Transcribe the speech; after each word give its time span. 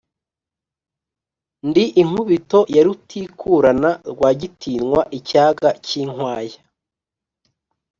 ndi 1.67 1.83
inkubito 2.01 2.59
ya 2.75 2.81
rutikurana, 2.87 3.89
rwagitinywa 4.11 5.01
icyaga 5.17 5.69
cy'inkwaya, 5.85 6.57